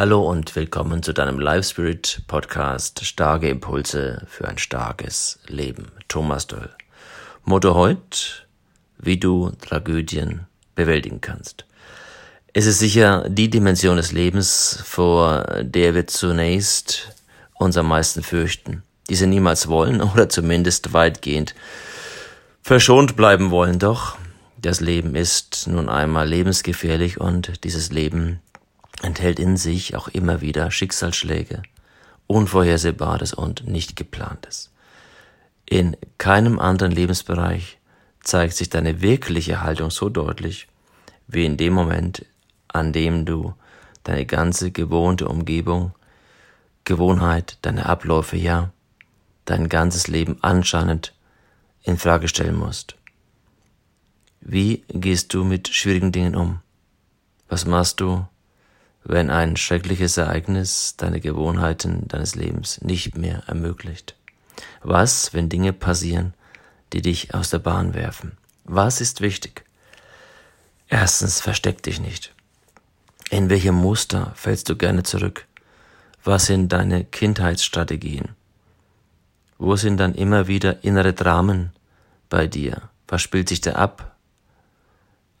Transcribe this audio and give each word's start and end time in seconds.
Hallo 0.00 0.22
und 0.22 0.56
willkommen 0.56 1.02
zu 1.02 1.12
deinem 1.12 1.38
Live 1.38 1.66
Spirit 1.66 2.22
Podcast 2.26 3.04
Starke 3.04 3.50
Impulse 3.50 4.22
für 4.26 4.48
ein 4.48 4.56
starkes 4.56 5.38
Leben. 5.46 5.92
Thomas 6.08 6.46
Doll. 6.46 6.70
Motto 7.44 7.74
heute, 7.74 8.46
wie 8.96 9.18
du 9.18 9.50
Tragödien 9.60 10.46
bewältigen 10.74 11.20
kannst. 11.20 11.66
Es 12.54 12.64
ist 12.64 12.78
sicher 12.78 13.28
die 13.28 13.50
Dimension 13.50 13.98
des 13.98 14.12
Lebens, 14.12 14.82
vor 14.86 15.44
der 15.60 15.94
wir 15.94 16.06
zunächst 16.06 17.14
uns 17.58 17.76
am 17.76 17.88
meisten 17.88 18.22
fürchten, 18.22 18.82
diese 19.10 19.26
niemals 19.26 19.68
wollen 19.68 20.00
oder 20.14 20.30
zumindest 20.30 20.94
weitgehend 20.94 21.54
verschont 22.62 23.16
bleiben 23.16 23.50
wollen. 23.50 23.78
Doch 23.78 24.16
das 24.56 24.80
Leben 24.80 25.14
ist 25.14 25.66
nun 25.66 25.90
einmal 25.90 26.26
lebensgefährlich 26.26 27.20
und 27.20 27.64
dieses 27.64 27.92
Leben 27.92 28.40
enthält 29.02 29.38
in 29.38 29.56
sich 29.56 29.96
auch 29.96 30.08
immer 30.08 30.40
wieder 30.40 30.70
Schicksalsschläge, 30.70 31.62
Unvorhersehbares 32.26 33.32
und 33.32 33.66
nicht 33.66 33.96
geplantes. 33.96 34.70
In 35.66 35.96
keinem 36.18 36.58
anderen 36.58 36.92
Lebensbereich 36.92 37.78
zeigt 38.22 38.54
sich 38.54 38.68
deine 38.68 39.00
wirkliche 39.00 39.62
Haltung 39.62 39.90
so 39.90 40.08
deutlich 40.08 40.68
wie 41.26 41.44
in 41.44 41.56
dem 41.56 41.72
Moment, 41.72 42.26
an 42.68 42.92
dem 42.92 43.24
du 43.24 43.54
deine 44.04 44.26
ganze 44.26 44.70
gewohnte 44.70 45.28
Umgebung, 45.28 45.92
Gewohnheit, 46.84 47.58
deine 47.62 47.86
Abläufe, 47.86 48.36
ja, 48.36 48.72
dein 49.44 49.68
ganzes 49.68 50.08
Leben 50.08 50.38
anscheinend 50.42 51.14
in 51.82 51.98
Frage 51.98 52.28
stellen 52.28 52.56
musst. 52.56 52.96
Wie 54.40 54.84
gehst 54.88 55.34
du 55.34 55.44
mit 55.44 55.68
schwierigen 55.68 56.12
Dingen 56.12 56.34
um? 56.34 56.60
Was 57.48 57.66
machst 57.66 58.00
du, 58.00 58.26
wenn 59.04 59.30
ein 59.30 59.56
schreckliches 59.56 60.16
Ereignis 60.16 60.94
deine 60.96 61.20
Gewohnheiten 61.20 62.06
deines 62.08 62.34
Lebens 62.34 62.80
nicht 62.82 63.16
mehr 63.16 63.42
ermöglicht? 63.46 64.14
Was, 64.82 65.32
wenn 65.32 65.48
Dinge 65.48 65.72
passieren, 65.72 66.34
die 66.92 67.02
dich 67.02 67.34
aus 67.34 67.50
der 67.50 67.58
Bahn 67.58 67.94
werfen? 67.94 68.36
Was 68.64 69.00
ist 69.00 69.20
wichtig? 69.20 69.64
Erstens, 70.88 71.40
versteck 71.40 71.82
dich 71.82 72.00
nicht. 72.00 72.34
In 73.30 73.48
welche 73.48 73.72
Muster 73.72 74.32
fällst 74.34 74.68
du 74.68 74.76
gerne 74.76 75.02
zurück? 75.04 75.46
Was 76.24 76.46
sind 76.46 76.72
deine 76.72 77.04
Kindheitsstrategien? 77.04 78.30
Wo 79.56 79.76
sind 79.76 79.98
dann 79.98 80.14
immer 80.14 80.48
wieder 80.48 80.82
innere 80.84 81.12
Dramen 81.12 81.70
bei 82.28 82.46
dir? 82.46 82.90
Was 83.08 83.22
spielt 83.22 83.48
sich 83.48 83.60
da 83.60 83.72
ab? 83.72 84.16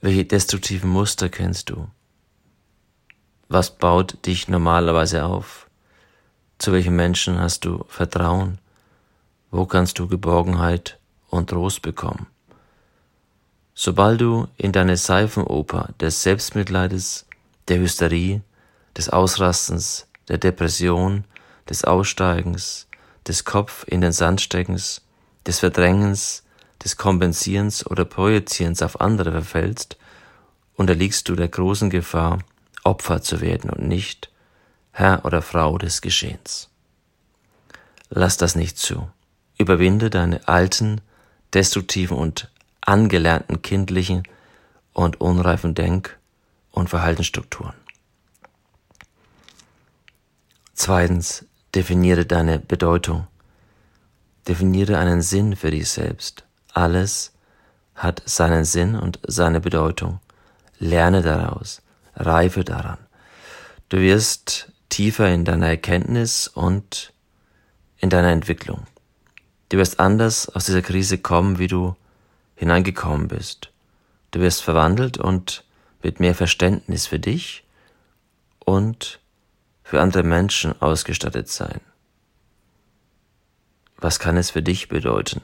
Welche 0.00 0.24
destruktiven 0.24 0.90
Muster 0.90 1.28
kennst 1.28 1.70
du? 1.70 1.88
Was 3.52 3.72
baut 3.72 4.24
dich 4.26 4.46
normalerweise 4.46 5.24
auf? 5.24 5.66
Zu 6.58 6.72
welchen 6.72 6.94
Menschen 6.94 7.40
hast 7.40 7.64
du 7.64 7.84
Vertrauen? 7.88 8.58
Wo 9.50 9.66
kannst 9.66 9.98
du 9.98 10.06
Geborgenheit 10.06 11.00
und 11.30 11.50
Trost 11.50 11.82
bekommen? 11.82 12.28
Sobald 13.74 14.20
du 14.20 14.46
in 14.56 14.70
deine 14.70 14.96
Seifenoper 14.96 15.88
des 15.98 16.22
Selbstmitleides, 16.22 17.26
der 17.66 17.80
Hysterie, 17.80 18.42
des 18.96 19.08
Ausrastens, 19.08 20.06
der 20.28 20.38
Depression, 20.38 21.24
des 21.68 21.82
Aussteigens, 21.82 22.86
des 23.26 23.44
Kopf 23.44 23.84
in 23.88 24.00
den 24.00 24.12
Sand 24.12 24.40
steckens, 24.40 25.02
des 25.44 25.58
Verdrängens, 25.58 26.44
des 26.84 26.96
Kompensierens 26.96 27.84
oder 27.84 28.04
Projizierens 28.04 28.80
auf 28.80 29.00
andere 29.00 29.32
verfällst, 29.32 29.96
unterliegst 30.76 31.28
du 31.28 31.34
der 31.34 31.48
großen 31.48 31.90
Gefahr, 31.90 32.38
Opfer 32.84 33.22
zu 33.22 33.40
werden 33.40 33.70
und 33.70 33.86
nicht 33.86 34.30
Herr 34.92 35.24
oder 35.24 35.42
Frau 35.42 35.78
des 35.78 36.00
Geschehens. 36.00 36.68
Lass 38.08 38.36
das 38.36 38.54
nicht 38.54 38.78
zu. 38.78 39.08
Überwinde 39.58 40.10
deine 40.10 40.48
alten, 40.48 41.00
destruktiven 41.54 42.16
und 42.16 42.50
angelernten 42.80 43.62
kindlichen 43.62 44.24
und 44.92 45.20
unreifen 45.20 45.74
Denk- 45.74 46.18
und 46.72 46.88
Verhaltensstrukturen. 46.88 47.74
Zweitens, 50.74 51.44
definiere 51.74 52.24
deine 52.24 52.58
Bedeutung. 52.58 53.26
Definiere 54.48 54.98
einen 54.98 55.22
Sinn 55.22 55.54
für 55.54 55.70
dich 55.70 55.88
selbst. 55.88 56.44
Alles 56.72 57.32
hat 57.94 58.22
seinen 58.24 58.64
Sinn 58.64 58.96
und 58.96 59.20
seine 59.26 59.60
Bedeutung. 59.60 60.20
Lerne 60.78 61.20
daraus 61.20 61.82
reife 62.14 62.64
daran. 62.64 62.98
Du 63.88 63.98
wirst 63.98 64.72
tiefer 64.88 65.28
in 65.28 65.44
deiner 65.44 65.68
Erkenntnis 65.68 66.48
und 66.48 67.12
in 67.98 68.10
deiner 68.10 68.30
Entwicklung. 68.30 68.86
Du 69.68 69.78
wirst 69.78 70.00
anders 70.00 70.48
aus 70.48 70.64
dieser 70.64 70.82
Krise 70.82 71.18
kommen, 71.18 71.58
wie 71.58 71.68
du 71.68 71.96
hineingekommen 72.56 73.28
bist. 73.28 73.70
Du 74.32 74.40
wirst 74.40 74.62
verwandelt 74.62 75.18
und 75.18 75.64
mit 76.02 76.20
mehr 76.20 76.34
Verständnis 76.34 77.06
für 77.06 77.18
dich 77.18 77.64
und 78.64 79.20
für 79.82 80.00
andere 80.00 80.22
Menschen 80.22 80.80
ausgestattet 80.80 81.48
sein. 81.48 81.80
Was 83.96 84.18
kann 84.18 84.36
es 84.36 84.50
für 84.50 84.62
dich 84.62 84.88
bedeuten? 84.88 85.42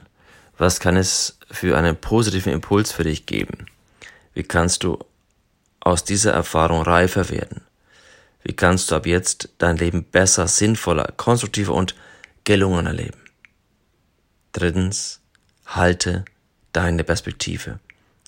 Was 0.57 0.79
kann 0.79 0.97
es 0.97 1.37
für 1.51 1.77
einen 1.77 1.95
positiven 1.95 2.51
Impuls 2.51 2.91
für 2.91 3.03
dich 3.03 3.25
geben? 3.25 3.67
Wie 4.33 4.43
kannst 4.43 4.83
du 4.83 4.99
aus 5.87 6.03
dieser 6.03 6.33
Erfahrung 6.33 6.81
reifer 6.81 7.29
werden? 7.29 7.61
Wie 8.43 8.53
kannst 8.53 8.91
du 8.91 8.95
ab 8.95 9.05
jetzt 9.05 9.49
dein 9.57 9.77
Leben 9.77 10.03
besser, 10.03 10.47
sinnvoller, 10.47 11.13
konstruktiver 11.17 11.73
und 11.73 11.95
gelungener 12.43 12.93
leben? 12.93 13.19
Drittens, 14.53 15.21
halte 15.65 16.25
deine 16.73 17.03
Perspektive. 17.03 17.79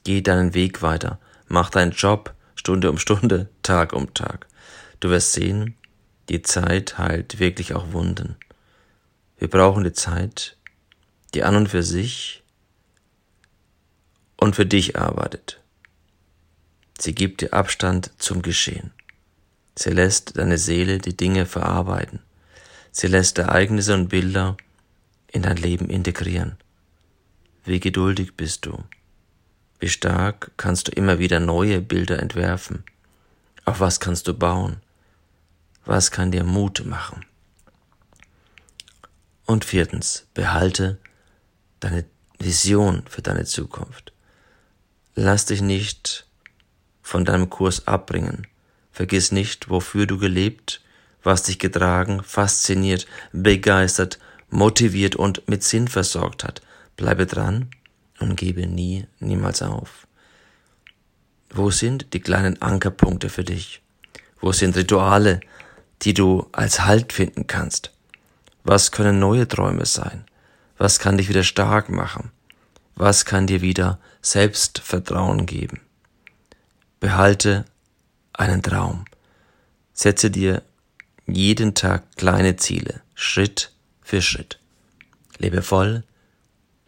Geh 0.04 0.22
deinen 0.22 0.54
Weg 0.54 0.82
weiter. 0.82 1.20
Mach 1.48 1.70
deinen 1.70 1.92
Job 1.92 2.34
Stunde 2.56 2.90
um 2.90 2.98
Stunde, 2.98 3.50
Tag 3.64 3.94
um 3.94 4.14
Tag. 4.14 4.48
Du 5.00 5.10
wirst 5.10 5.34
sehen, 5.34 5.76
die 6.28 6.42
Zeit 6.42 6.98
heilt 6.98 7.40
wirklich 7.40 7.74
auch 7.74 7.94
Wunden. 7.94 8.36
Wir 9.38 9.50
brauchen 9.50 9.84
die 9.84 9.94
Zeit, 9.94 10.58
die 11.34 11.44
an 11.44 11.56
und 11.56 11.70
für 11.70 11.84
sich 11.84 12.44
und 14.38 14.56
für 14.56 14.66
dich 14.66 14.98
arbeitet. 14.98 15.59
Sie 17.00 17.16
gibt 17.16 17.42
dir 17.42 17.54
Abstand 17.54 18.12
zum 18.18 18.42
Geschehen. 18.42 18.92
Sie 19.76 19.90
lässt 19.90 20.38
deine 20.38 20.58
Seele 20.58 20.98
die 20.98 21.16
Dinge 21.16 21.46
verarbeiten. 21.46 22.20
Sie 22.92 23.08
lässt 23.08 23.38
Ereignisse 23.38 23.94
und 23.94 24.10
Bilder 24.10 24.58
in 25.32 25.42
dein 25.42 25.56
Leben 25.56 25.90
integrieren. 25.90 26.58
Wie 27.64 27.80
geduldig 27.80 28.36
bist 28.36 28.66
du? 28.66 28.84
Wie 29.80 29.88
stark 29.88 30.52
kannst 30.58 30.90
du 30.90 30.92
immer 30.92 31.20
wieder 31.20 31.40
neue 31.40 31.80
Bilder 31.80 32.20
entwerfen? 32.20 32.84
Auf 33.64 33.80
was 33.80 34.02
kannst 34.02 34.28
du 34.28 34.34
bauen? 34.34 34.82
Was 35.86 36.12
kann 36.12 36.32
dir 36.32 36.44
Mut 36.44 36.86
machen? 36.86 37.26
Und 39.46 39.64
viertens, 39.64 40.28
behalte 40.34 41.00
deine 41.80 42.04
Vision 42.38 43.04
für 43.08 43.22
deine 43.22 43.46
Zukunft. 43.46 44.12
Lass 45.16 45.46
dich 45.46 45.62
nicht 45.62 46.29
von 47.10 47.26
deinem 47.26 47.50
Kurs 47.50 47.88
abbringen. 47.88 48.46
Vergiss 48.92 49.32
nicht, 49.32 49.68
wofür 49.70 50.06
du 50.06 50.20
gelebt, 50.20 50.80
was 51.24 51.42
dich 51.42 51.58
getragen, 51.58 52.22
fasziniert, 52.24 53.08
begeistert, 53.34 54.20
motiviert 54.52 55.16
und 55.16 55.48
mit 55.48 55.64
Sinn 55.64 55.88
versorgt 55.88 56.44
hat. 56.44 56.62
Bleibe 56.98 57.26
dran 57.26 57.72
und 58.20 58.36
gebe 58.36 58.68
nie, 58.68 59.08
niemals 59.20 59.64
auf. 59.64 60.06
Wo 61.50 61.72
sind 61.72 62.14
die 62.14 62.20
kleinen 62.20 62.62
Ankerpunkte 62.62 63.30
für 63.30 63.44
dich? 63.44 63.82
Wo 64.40 64.52
sind 64.52 64.78
Rituale, 64.78 65.40
die 66.04 66.14
du 66.14 66.48
als 66.52 66.86
Halt 66.86 67.12
finden 67.12 67.48
kannst? 67.48 67.92
Was 68.64 68.92
können 68.92 69.18
neue 69.18 69.48
Träume 69.48 69.88
sein? 69.88 70.26
Was 70.78 71.00
kann 71.00 71.18
dich 71.18 71.28
wieder 71.28 71.44
stark 71.44 71.90
machen? 71.90 72.32
Was 72.94 73.26
kann 73.26 73.48
dir 73.48 73.62
wieder 73.62 73.98
Selbstvertrauen 74.22 75.48
geben? 75.48 75.82
Behalte 77.00 77.66
einen 78.34 78.62
Traum. 78.62 79.06
Setze 79.94 80.32
dir 80.32 80.62
jeden 81.26 81.74
Tag 81.76 82.16
kleine 82.18 82.56
Ziele, 82.56 83.02
Schritt 83.16 83.72
für 84.02 84.22
Schritt. 84.22 84.60
Lebe 85.38 85.62
voll, 85.62 86.04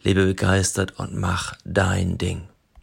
lebe 0.02 0.26
begeistert 0.26 0.98
und 0.98 1.14
mach 1.14 1.54
dein 1.64 2.18
Ding. 2.18 2.48